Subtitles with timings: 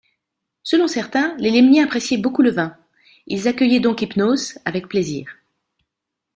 [0.63, 2.75] Selon certains, les Lemniens appréciaient beaucoup le vin,
[3.27, 5.37] ils accueillaient donc Hypnos avec plaisir.